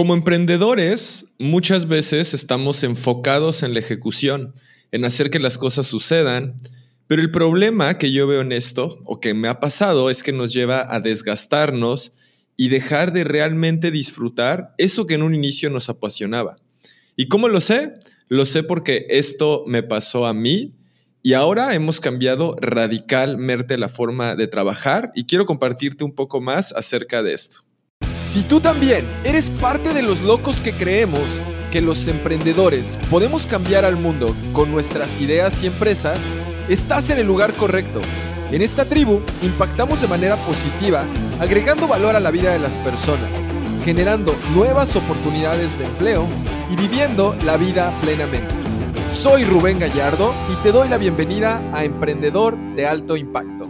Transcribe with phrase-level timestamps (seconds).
[0.00, 4.54] Como emprendedores, muchas veces estamos enfocados en la ejecución,
[4.92, 6.56] en hacer que las cosas sucedan,
[7.06, 10.32] pero el problema que yo veo en esto, o que me ha pasado, es que
[10.32, 12.14] nos lleva a desgastarnos
[12.56, 16.56] y dejar de realmente disfrutar eso que en un inicio nos apasionaba.
[17.14, 17.98] ¿Y cómo lo sé?
[18.28, 20.72] Lo sé porque esto me pasó a mí
[21.22, 26.72] y ahora hemos cambiado radicalmente la forma de trabajar y quiero compartirte un poco más
[26.72, 27.69] acerca de esto.
[28.32, 31.20] Si tú también eres parte de los locos que creemos
[31.72, 36.16] que los emprendedores podemos cambiar al mundo con nuestras ideas y empresas,
[36.68, 38.00] estás en el lugar correcto.
[38.52, 41.02] En esta tribu impactamos de manera positiva,
[41.40, 43.30] agregando valor a la vida de las personas,
[43.84, 46.24] generando nuevas oportunidades de empleo
[46.70, 48.54] y viviendo la vida plenamente.
[49.10, 53.69] Soy Rubén Gallardo y te doy la bienvenida a Emprendedor de Alto Impacto.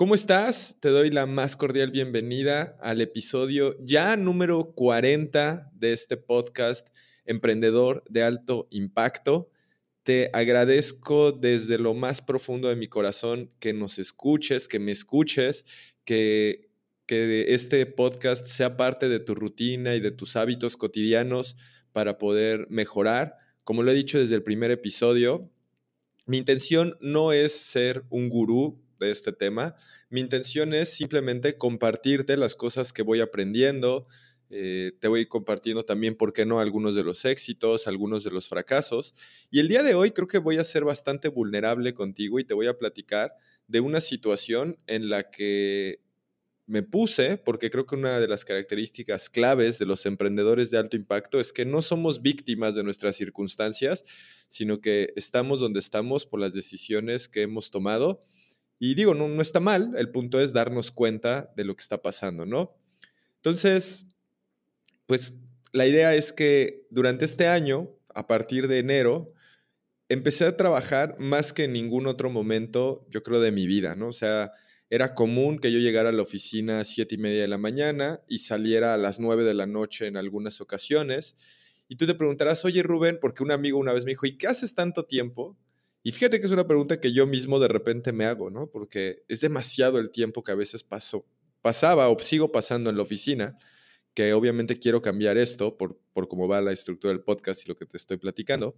[0.00, 0.78] ¿Cómo estás?
[0.80, 6.88] Te doy la más cordial bienvenida al episodio ya número 40 de este podcast
[7.26, 9.50] Emprendedor de Alto Impacto.
[10.02, 15.66] Te agradezco desde lo más profundo de mi corazón que nos escuches, que me escuches,
[16.06, 16.70] que,
[17.04, 21.56] que este podcast sea parte de tu rutina y de tus hábitos cotidianos
[21.92, 23.36] para poder mejorar.
[23.64, 25.50] Como lo he dicho desde el primer episodio,
[26.24, 29.74] mi intención no es ser un gurú de este tema.
[30.08, 34.06] Mi intención es simplemente compartirte las cosas que voy aprendiendo.
[34.50, 38.48] Eh, te voy compartiendo también, ¿por qué no?, algunos de los éxitos, algunos de los
[38.48, 39.14] fracasos.
[39.50, 42.54] Y el día de hoy creo que voy a ser bastante vulnerable contigo y te
[42.54, 43.32] voy a platicar
[43.68, 46.00] de una situación en la que
[46.70, 50.96] me puse, porque creo que una de las características claves de los emprendedores de alto
[50.96, 54.04] impacto es que no somos víctimas de nuestras circunstancias,
[54.46, 58.20] sino que estamos donde estamos por las decisiones que hemos tomado
[58.80, 62.00] y digo, no, no está mal, el punto es darnos cuenta de lo que está
[62.00, 62.74] pasando, ¿no?
[63.36, 64.06] Entonces,
[65.04, 65.34] pues
[65.72, 69.34] la idea es que durante este año, a partir de enero,
[70.08, 74.08] empecé a trabajar más que en ningún otro momento, yo creo, de mi vida, ¿no?
[74.08, 74.50] O sea,
[74.88, 78.22] era común que yo llegara a la oficina a siete y media de la mañana
[78.28, 81.36] y saliera a las nueve de la noche en algunas ocasiones.
[81.86, 84.46] Y tú te preguntarás, oye Rubén, porque un amigo una vez me dijo, ¿y qué
[84.46, 85.56] haces tanto tiempo?
[86.02, 88.68] Y fíjate que es una pregunta que yo mismo de repente me hago, ¿no?
[88.68, 91.26] Porque es demasiado el tiempo que a veces paso,
[91.60, 93.56] pasaba o sigo pasando en la oficina,
[94.14, 97.76] que obviamente quiero cambiar esto por, por cómo va la estructura del podcast y lo
[97.76, 98.76] que te estoy platicando.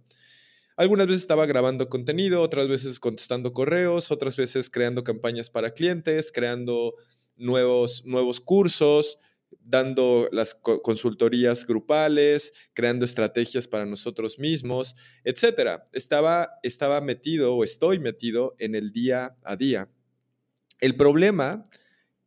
[0.75, 6.31] Algunas veces estaba grabando contenido, otras veces contestando correos, otras veces creando campañas para clientes,
[6.31, 6.95] creando
[7.35, 9.17] nuevos, nuevos cursos,
[9.65, 15.83] dando las consultorías grupales, creando estrategias para nosotros mismos, etcétera.
[15.93, 19.89] Estaba, estaba metido o estoy metido en el día a día.
[20.79, 21.63] El problema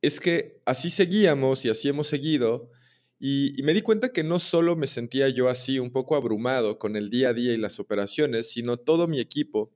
[0.02, 2.70] es que así seguíamos y así hemos seguido
[3.18, 6.78] y, y, me di cuenta que no solo me sentía yo así un poco abrumado
[6.78, 9.72] con el día a día y las operaciones, sino todo mi equipo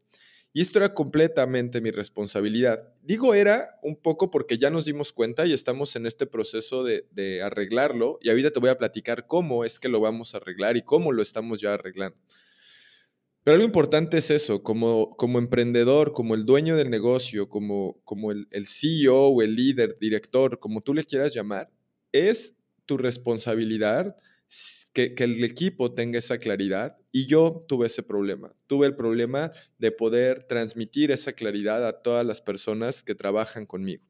[0.53, 2.93] y esto era completamente mi responsabilidad.
[3.03, 7.43] Digo era un poco porque ya nos dimos cuenta y estamos en este proceso de,
[7.43, 8.19] arreglarlo.
[8.21, 11.13] Y ahorita te voy a platicar cómo es que lo vamos a arreglar y cómo
[11.13, 12.19] lo estamos ya arreglando.
[13.43, 18.33] Pero lo importante es eso, como, como emprendedor, como el dueño del negocio, como, como
[18.33, 21.71] el, el CEO o el líder, director, como tú le quieras llamar,
[22.13, 24.17] es tu responsabilidad
[24.93, 28.55] que, el equipo tenga esa claridad y yo tuve ese problema.
[28.67, 34.05] Tuve el problema de poder transmitir esa claridad a todas las personas que trabajan conmigo.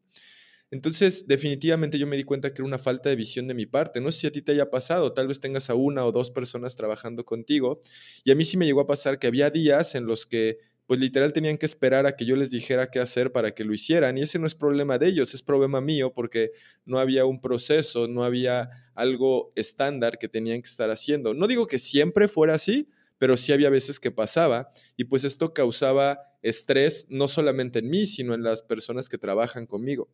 [0.72, 4.00] Entonces, definitivamente yo me di cuenta que era una falta de visión de mi parte.
[4.00, 6.30] No sé si a ti te haya pasado, tal vez tengas a una o dos
[6.30, 7.80] personas trabajando contigo.
[8.22, 10.58] Y a mí sí me llegó a pasar que había días en los que
[10.90, 13.72] pues literal tenían que esperar a que yo les dijera qué hacer para que lo
[13.72, 14.18] hicieran.
[14.18, 16.50] Y ese no es problema de ellos, es problema mío porque
[16.84, 21.32] no había un proceso, no había algo estándar que tenían que estar haciendo.
[21.32, 25.54] No digo que siempre fuera así, pero sí había veces que pasaba y pues esto
[25.54, 30.08] causaba estrés no solamente en mí, sino en las personas que trabajan conmigo.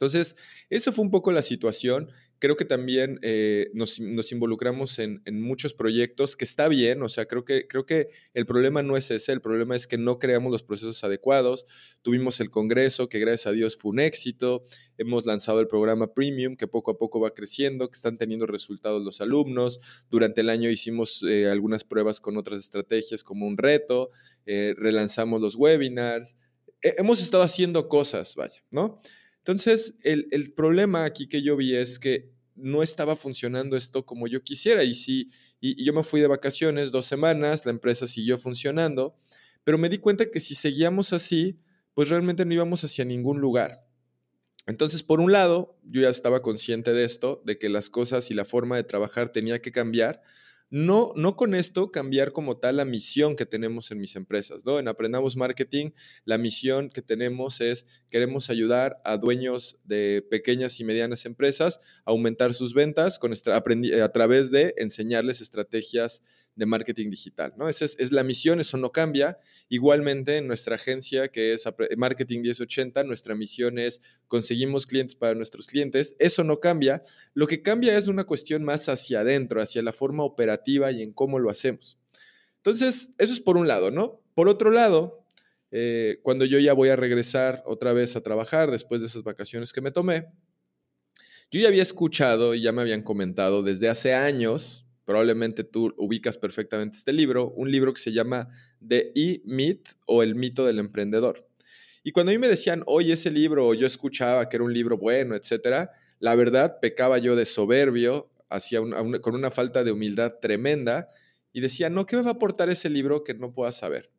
[0.00, 0.34] Entonces,
[0.70, 4.00] eso fue un poco la situación creo que también eh, nos,
[4.32, 8.82] involucramos en, muchos proyectos, que está bien, o sea, creo que, creo que el problema
[8.82, 11.66] no es ese, el problema es que no creamos los procesos adecuados.
[12.02, 14.62] Tuvimos el Congreso, que gracias a Dios fue un éxito.
[14.96, 19.02] Hemos lanzado el programa Premium, que poco a poco va creciendo, que están teniendo resultados
[19.02, 19.78] los alumnos.
[20.10, 24.10] Durante el año hicimos eh, algunas pruebas con otras estrategias como un reto,
[24.46, 26.36] eh, relanzamos los webinars.
[26.80, 28.98] hemos estado haciendo cosas, vaya, ¿no?
[29.40, 34.42] Entonces, el, problema aquí que yo vi es que no estaba funcionando esto como yo
[34.42, 34.84] quisiera.
[34.84, 39.16] Y, si, y, yo me fui de vacaciones dos semanas, la empresa siguió funcionando,
[39.64, 41.58] pero me di cuenta que si seguíamos así,
[41.94, 43.86] pues realmente no íbamos hacia ningún lugar.
[44.66, 48.34] Entonces, por un lado, yo ya estaba consciente de esto, de que las cosas y
[48.34, 50.22] la forma de trabajar tenía que cambiar,
[50.70, 54.78] no, no con esto cambiar como tal la misión que tenemos en mis empresas, ¿no?
[54.78, 55.90] En Aprendamos Marketing,
[56.24, 62.12] la misión que tenemos es, queremos ayudar a dueños de pequeñas y medianas empresas a
[62.12, 66.22] aumentar sus ventas con a través de enseñarles estrategias
[66.54, 67.68] de marketing digital, ¿no?
[67.68, 69.38] Esa es, la misión, eso no cambia.
[69.68, 71.64] Igualmente, en nuestra agencia, que es
[71.96, 76.16] Marketing 1080, nuestra misión es conseguimos clientes para nuestros clientes.
[76.18, 77.02] Eso no cambia.
[77.34, 81.12] Lo que cambia es una cuestión más hacia adentro, hacia la forma operativa y en
[81.12, 81.98] cómo lo hacemos.
[82.56, 84.20] Entonces, eso es por un lado, ¿no?
[84.34, 85.24] Por otro lado,
[85.70, 89.72] eh, cuando yo ya voy a regresar otra vez a trabajar después de esas vacaciones
[89.72, 90.26] que me tomé,
[91.50, 96.38] yo ya había escuchado y ya me habían comentado desde hace años, probablemente tú ubicas
[96.38, 98.48] perfectamente este libro, un libro que se llama
[98.86, 101.48] The E-Myth o El mito del emprendedor.
[102.04, 104.72] Y cuando a mí me decían, oye, ese libro, o yo escuchaba que era un
[104.72, 105.90] libro bueno, etcétera,
[106.20, 108.78] la verdad pecaba yo de soberbio, hacia
[109.20, 111.08] con una falta de humildad tremenda,
[111.52, 114.12] y decía, no, ¿qué me va a aportar ese libro que no pueda saber?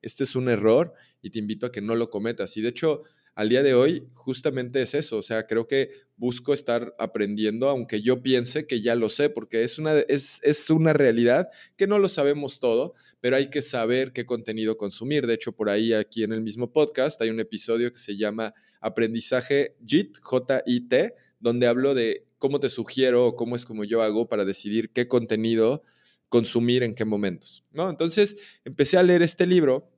[0.00, 2.56] Este es un error y te invito a que no lo cometas.
[2.56, 3.02] Y de hecho,
[3.38, 8.02] al día de hoy justamente es eso, o sea, creo que busco estar aprendiendo, aunque
[8.02, 12.00] yo piense que ya lo sé, porque es una, es, es una realidad que no
[12.00, 15.28] lo sabemos todo, pero hay que saber qué contenido consumir.
[15.28, 18.54] De hecho, por ahí aquí en el mismo podcast hay un episodio que se llama
[18.80, 24.26] Aprendizaje JIT, J-I-T, donde hablo de cómo te sugiero o cómo es como yo hago
[24.26, 25.84] para decidir qué contenido
[26.28, 27.88] consumir en qué momentos, ¿no?
[27.88, 29.92] Entonces, empecé a leer este libro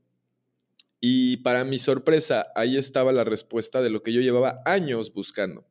[1.00, 5.66] y para mi sorpresa, ahí estaba la respuesta de lo que yo llevaba años buscando.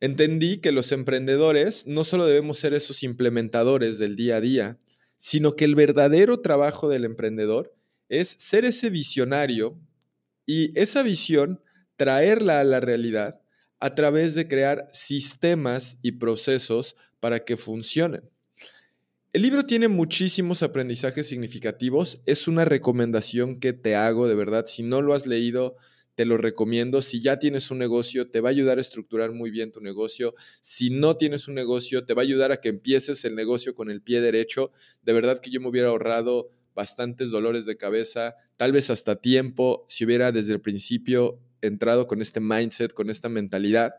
[0.00, 4.78] Entendí que los emprendedores no solo debemos ser esos implementadores del día a día,
[5.16, 7.72] sino que el verdadero trabajo del emprendedor
[8.08, 9.78] es ser ese visionario
[10.44, 11.62] y esa visión
[11.96, 13.40] traerla a la realidad
[13.78, 18.31] a través de crear sistemas y procesos para que funcionen.
[19.34, 22.20] El libro tiene muchísimos aprendizajes significativos.
[22.26, 24.66] Es una recomendación que te hago de verdad.
[24.66, 25.76] Si no lo has leído,
[26.14, 27.00] te lo recomiendo.
[27.00, 30.34] Si ya tienes un negocio, te va a ayudar a estructurar muy bien tu negocio.
[30.60, 33.90] Si no tienes un negocio, te va a ayudar a que empieces el negocio con
[33.90, 34.70] el pie derecho.
[35.00, 39.86] De verdad que yo me hubiera ahorrado bastantes dolores de cabeza, tal vez hasta tiempo,
[39.88, 43.92] si hubiera desde el principio entrado con este mindset, con esta mentalidad.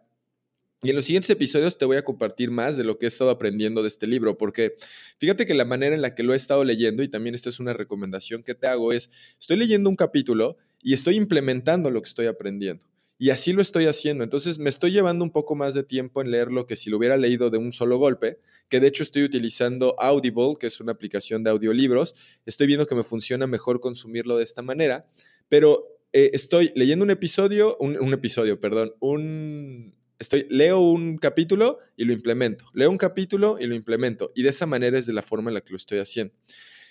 [0.83, 3.30] Y en los siguientes episodios te voy a compartir más de lo que he estado
[3.30, 4.75] aprendiendo de este libro, porque
[5.18, 7.62] fíjate que la manera en la que lo he estado leyendo, y también esta es
[7.62, 9.09] una recomendación que te hago, es,
[9.39, 12.85] estoy leyendo un capítulo y estoy implementando lo que estoy aprendiendo.
[13.18, 14.25] Y así lo estoy haciendo.
[14.25, 17.15] Entonces me estoy llevando un poco más de tiempo en leerlo que si lo hubiera
[17.15, 21.41] leído de un solo golpe, que de hecho estoy utilizando Audible, que es una aplicación
[21.44, 22.15] de audiolibros.
[22.45, 25.06] Estoy viendo que me funciona mejor consumirlo de esta manera,
[25.47, 32.05] pero eh, estoy leyendo un episodio, un episodio, perdón, un Estoy, leo un capítulo y
[32.05, 32.63] lo implemento.
[32.73, 34.31] Leo un capítulo y lo implemento.
[34.33, 36.33] Y de esa manera es de la forma en la que lo estoy haciendo.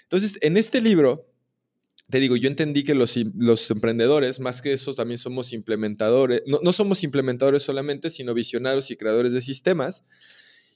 [0.02, 1.23] Entonces, en este libro,
[2.11, 3.17] te digo, yo entendí que los,
[3.70, 6.43] emprendedores, más que eso, también somos implementadores.
[6.46, 10.05] No, no somos implementadores solamente, sino visionarios y creadores de sistemas.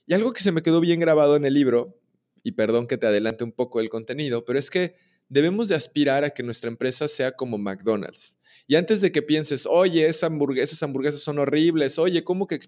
[0.07, 2.01] Y algo que se me quedó bien grabado en el libro,
[2.43, 4.95] y perdón que te adelante un poco el contenido, pero es que
[5.29, 8.37] debemos de aspirar a que nuestra empresa sea como McDonald's.
[8.67, 12.59] Y antes de que pienses, oye, esas hamburguesas, hamburguesas son horribles, oye, ¿cómo que...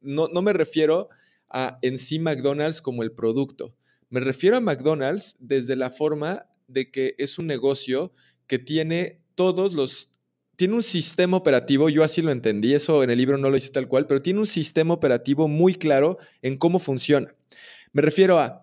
[0.00, 1.08] No, no me refiero
[1.48, 3.74] a en sí McDonald's como el producto.
[4.08, 8.12] Me refiero a McDonald's desde la forma de que es un negocio
[8.46, 10.10] que tiene todos los...
[10.56, 13.68] Tiene un sistema operativo, yo así lo entendí, eso en el libro no lo hice
[13.68, 17.34] tal cual, pero tiene un sistema operativo muy claro en cómo funciona.
[17.92, 18.62] Me refiero a,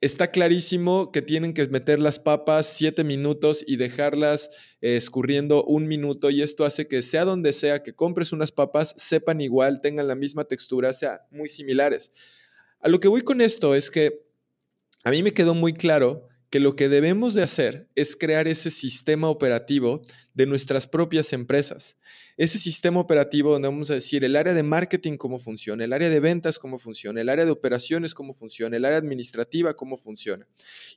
[0.00, 4.50] está clarísimo que tienen que meter las papas siete minutos y dejarlas
[4.80, 8.94] eh, escurriendo un minuto y esto hace que sea donde sea que compres unas papas,
[8.96, 12.12] sepan igual, tengan la misma textura, sea muy similares.
[12.80, 14.24] A lo que voy con esto es que
[15.04, 18.70] a mí me quedó muy claro que lo que debemos de hacer es crear ese
[18.70, 20.02] sistema operativo
[20.32, 21.98] de nuestras propias empresas
[22.38, 26.08] ese sistema operativo donde vamos a decir el área de marketing cómo funciona, el área
[26.08, 30.46] de ventas cómo funciona, el área de operaciones cómo funciona, el área administrativa cómo funciona.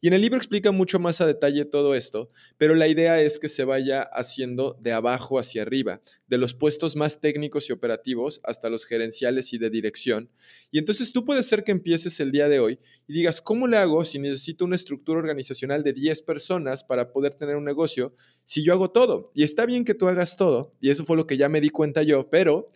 [0.01, 2.27] Y en el libro explica mucho más a detalle todo esto,
[2.59, 6.95] pero la idea es que se vaya haciendo de abajo hacia arriba, de los puestos
[6.95, 10.29] más técnicos y operativos hasta los gerenciales y de dirección.
[10.69, 13.77] Y entonces tú puedes ser que empieces el día de hoy y digas, ¿cómo le
[13.77, 18.13] hago si necesito una estructura organizacional de 10 personas para poder tener un negocio
[18.45, 19.31] si yo hago todo?
[19.33, 21.61] Y está bien que tú hagas todo, y eso fue lo que que ya me
[21.61, 22.69] di cuenta yo, pero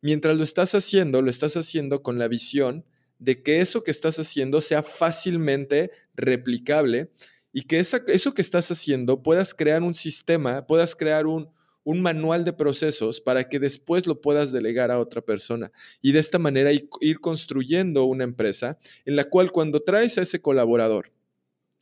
[0.00, 2.84] mientras lo estás haciendo, lo estás haciendo con la visión
[3.18, 7.10] de que eso que estás haciendo sea fácilmente replicable
[7.52, 11.48] y que eso que estás haciendo puedas crear un sistema, puedas crear un,
[11.82, 15.72] un manual de procesos para que después lo puedas delegar a otra persona.
[16.00, 20.40] Y de esta manera ir construyendo una empresa en la cual cuando traes a ese
[20.40, 21.10] colaborador,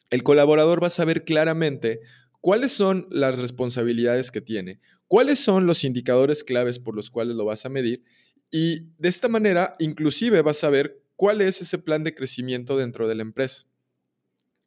[0.09, 2.01] el colaborador va a saber claramente
[2.45, 7.47] cuáles son las responsabilidades que tiene, cuáles son los indicadores claves por los cuales lo
[7.47, 8.05] vas a medir
[8.51, 13.09] y de esta manera inclusive vas a ver cuál es ese plan de crecimiento dentro
[13.09, 13.67] de la empresa.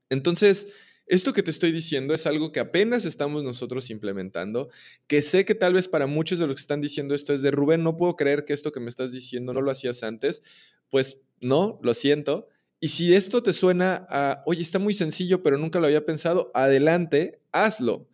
[0.10, 0.66] Entonces,
[1.06, 4.72] esto que te estoy diciendo es algo que apenas estamos nosotros implementando,
[5.06, 7.52] que sé que tal vez para muchos de los que están diciendo esto es de
[7.52, 10.42] Rubén, no puedo creer que esto que me estás diciendo no lo hacías antes.
[10.90, 12.48] Pues no, lo siento.
[12.80, 16.52] Y si esto te suena a, oye, está muy sencillo, pero nunca lo había pensado,
[16.54, 18.08] adelante, hazlo.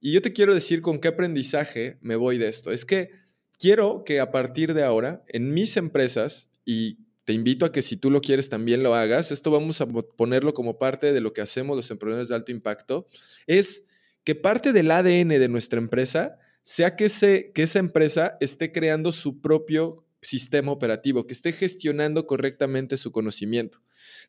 [0.00, 2.72] Y yo te quiero decir con qué aprendizaje me voy de esto.
[2.72, 3.10] Es que
[3.58, 7.96] quiero que a partir de ahora, en mis empresas, y te invito a que si
[7.96, 9.32] tú lo quieres también lo hagas.
[9.32, 13.06] Esto vamos a ponerlo como parte de lo que hacemos los emprendedores de alto impacto.
[13.48, 13.84] Es
[14.22, 17.10] que parte del ADN de nuestra empresa sea que,
[17.52, 23.78] que esa empresa esté creando su propio sistema operativo, que esté gestionando correctamente su conocimiento.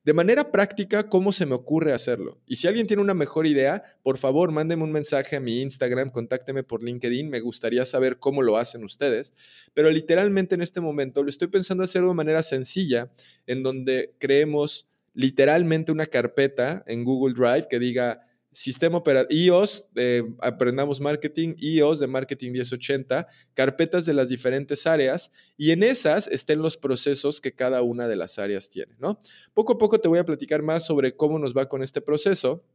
[0.04, 2.40] De manera práctica, ¿cómo se me ocurre hacerlo?
[2.46, 6.10] Y si alguien tiene una mejor idea, por favor, mándeme un mensaje a mi Instagram,
[6.10, 9.34] contácteme por LinkedIn, me gustaría saber cómo lo hacen ustedes.
[9.74, 13.12] Pero literalmente en este momento lo estoy pensando hacer de manera sencilla,
[13.46, 18.22] en donde creemos literalmente una carpeta en Google Drive que diga
[18.58, 25.32] sistema operativo, iOS de Aprendamos Marketing, iOS de Marketing 1080, carpetas de las diferentes áreas
[25.58, 29.20] y en esas estén los procesos que cada una de las áreas tiene, ¿no?
[29.54, 32.66] Poco a poco te voy a platicar más sobre cómo nos va con este proceso,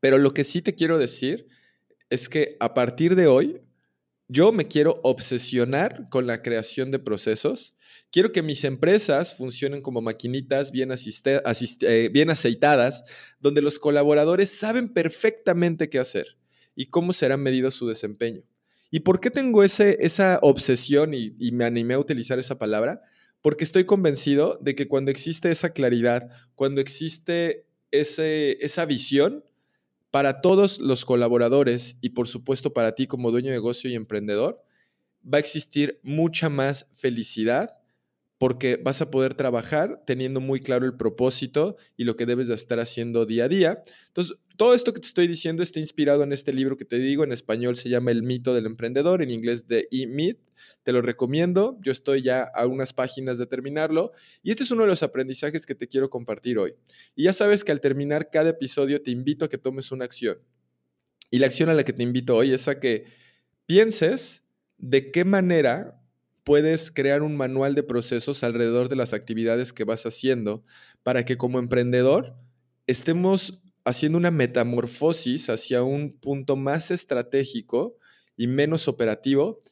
[0.00, 1.48] pero lo que sí te quiero decir
[2.08, 3.60] es que a partir de hoy
[4.28, 7.76] yo me quiero obsesionar con la creación de procesos.
[8.10, 13.04] Quiero que mis empresas funcionen como maquinitas bien, eh, bien aceitadas,
[13.40, 16.38] donde los colaboradores saben perfectamente qué hacer
[16.74, 18.42] y cómo será medido su desempeño.
[18.90, 23.02] ¿Y por qué tengo ese, esa obsesión y, y me animé a utilizar esa palabra?
[23.42, 29.44] Porque estoy convencido de que cuando existe esa claridad, cuando existe ese, esa visión,
[30.14, 34.62] para todos los colaboradores y por supuesto para ti como dueño de negocio y emprendedor,
[35.26, 37.78] va a existir mucha más felicidad
[38.38, 42.54] porque vas a poder trabajar teniendo muy claro el propósito y lo que debes de
[42.54, 43.82] estar haciendo día a día.
[44.08, 47.24] Entonces, todo esto que te estoy diciendo está inspirado en este libro que te digo,
[47.24, 50.38] en español se llama El mito del emprendedor, en inglés de E-Myth.
[50.82, 54.12] Te lo recomiendo, yo estoy ya a unas páginas de terminarlo
[54.42, 56.74] y este es uno de los aprendizajes que te quiero compartir hoy.
[57.16, 60.38] Y ya sabes que al terminar cada episodio te invito a que tomes una acción.
[61.30, 63.06] Y la acción a la que te invito hoy es a que
[63.66, 64.44] pienses
[64.78, 66.03] de qué manera
[66.44, 70.62] puedes crear un manual de procesos alrededor de las actividades que vas haciendo
[71.02, 72.36] para que como emprendedor
[72.86, 77.96] estemos haciendo una metamorfosis hacia un punto más estratégico
[78.36, 79.62] y menos operativo,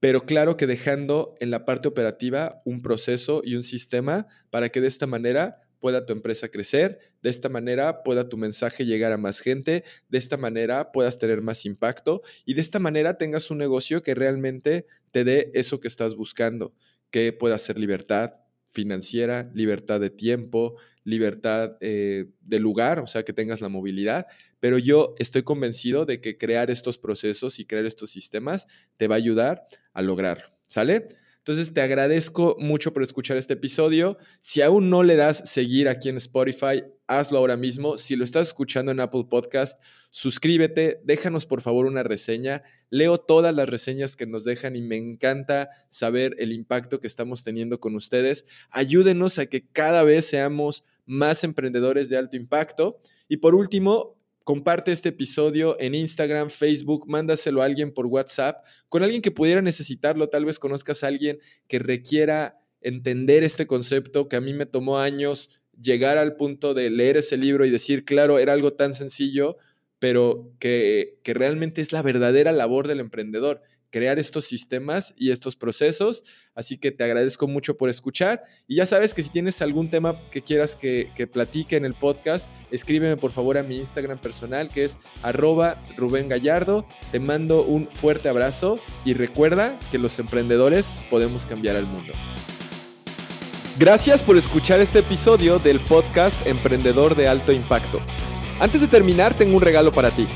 [0.00, 4.80] pero claro que dejando en la parte operativa un proceso y un sistema para que
[4.80, 9.16] de esta manera pueda tu empresa crecer, de esta manera pueda tu mensaje llegar a
[9.16, 13.58] más gente, de esta manera puedas tener más impacto y de esta manera tengas un
[13.58, 16.72] negocio que realmente te dé eso que estás buscando,
[17.10, 18.34] que pueda ser libertad
[18.68, 24.26] financiera, libertad de tiempo, libertad eh, de lugar, o sea, que tengas la movilidad.
[24.60, 29.16] Pero yo estoy convencido de que crear estos procesos y crear estos sistemas te va
[29.16, 30.46] a ayudar a lograrlo.
[30.68, 31.04] ¿Sale?
[31.40, 34.18] Entonces te agradezco mucho por escuchar este episodio.
[34.40, 37.96] Si aún no le das seguir aquí en Spotify, hazlo ahora mismo.
[37.96, 42.62] Si lo estás escuchando en Apple Podcast, suscríbete, déjanos por favor una reseña.
[42.90, 47.42] Leo todas las reseñas que nos dejan y me encanta saber el impacto que estamos
[47.42, 48.44] teniendo con ustedes.
[48.70, 52.98] Ayúdenos a que cada vez seamos más emprendedores de alto impacto.
[53.28, 54.19] Y por último,
[54.50, 59.62] Comparte este episodio en Instagram, Facebook, mándaselo a alguien por WhatsApp, con alguien que pudiera
[59.62, 60.28] necesitarlo.
[60.28, 61.38] Tal vez conozcas a alguien
[61.68, 66.90] que requiera entender este concepto que a mí me tomó años llegar al punto de
[66.90, 69.56] leer ese libro y decir, claro, era algo tan sencillo,
[70.00, 75.56] pero que, que realmente es la verdadera labor del emprendedor crear estos sistemas y estos
[75.56, 76.24] procesos.
[76.54, 78.42] Así que te agradezco mucho por escuchar.
[78.66, 82.48] Y ya sabes que si tienes algún tema que quieras que, platique en el podcast,
[82.70, 86.86] escríbeme por favor a mi Instagram personal que es arroba Rubén Gallardo.
[87.12, 92.12] Te mando un fuerte abrazo y recuerda que los emprendedores podemos cambiar al mundo.
[93.78, 98.00] Gracias por escuchar este episodio del podcast Emprendedor de Alto Impacto.
[98.60, 100.26] Antes de terminar, tengo un regalo para ti.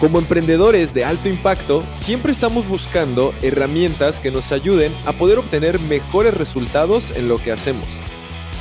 [0.00, 5.80] Como emprendedores de alto impacto, siempre estamos buscando herramientas que nos ayuden a poder obtener
[5.80, 7.86] mejores resultados en lo que hacemos.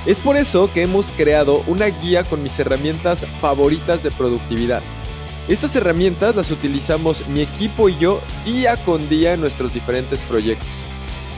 [0.07, 4.81] Es por eso que hemos creado una guía con mis herramientas favoritas de productividad.
[5.47, 10.67] Estas herramientas las utilizamos mi equipo y yo día con día en nuestros diferentes proyectos.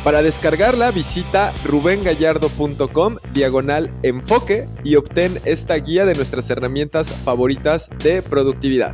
[0.05, 8.21] Para descargarla visita rubengallardo.com diagonal enfoque y obtén esta guía de nuestras herramientas favoritas de
[8.21, 8.93] productividad.